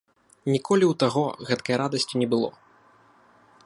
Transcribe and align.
Ніколі 0.53 0.85
ў 0.87 0.93
таго 1.03 1.25
гэткай 1.51 1.75
радасці 1.83 2.15
не 2.23 2.27
было. 2.33 2.49